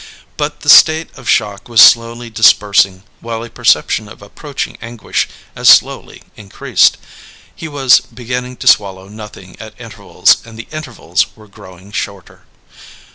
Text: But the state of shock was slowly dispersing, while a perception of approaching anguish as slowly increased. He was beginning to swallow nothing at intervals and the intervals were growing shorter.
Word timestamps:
But 0.35 0.61
the 0.61 0.67
state 0.69 1.15
of 1.15 1.29
shock 1.29 1.69
was 1.69 1.79
slowly 1.79 2.31
dispersing, 2.31 3.03
while 3.19 3.43
a 3.43 3.51
perception 3.51 4.07
of 4.09 4.23
approaching 4.23 4.75
anguish 4.81 5.27
as 5.55 5.69
slowly 5.69 6.23
increased. 6.35 6.97
He 7.55 7.67
was 7.67 7.99
beginning 7.99 8.55
to 8.57 8.67
swallow 8.67 9.07
nothing 9.09 9.57
at 9.59 9.79
intervals 9.79 10.37
and 10.43 10.57
the 10.57 10.67
intervals 10.71 11.27
were 11.35 11.47
growing 11.47 11.91
shorter. 11.91 12.45